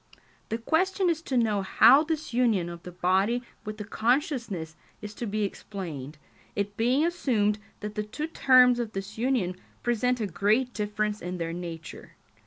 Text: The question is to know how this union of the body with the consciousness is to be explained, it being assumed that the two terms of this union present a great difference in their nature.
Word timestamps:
The 0.49 0.57
question 0.57 1.11
is 1.11 1.21
to 1.21 1.37
know 1.37 1.61
how 1.61 2.03
this 2.03 2.33
union 2.33 2.69
of 2.69 2.81
the 2.81 2.91
body 2.91 3.43
with 3.63 3.77
the 3.77 3.83
consciousness 3.83 4.75
is 4.99 5.13
to 5.13 5.27
be 5.27 5.43
explained, 5.43 6.17
it 6.55 6.75
being 6.75 7.05
assumed 7.05 7.59
that 7.81 7.93
the 7.93 8.01
two 8.01 8.25
terms 8.25 8.79
of 8.79 8.93
this 8.93 9.19
union 9.19 9.57
present 9.83 10.19
a 10.19 10.25
great 10.25 10.73
difference 10.73 11.21
in 11.21 11.37
their 11.37 11.53
nature. 11.53 12.15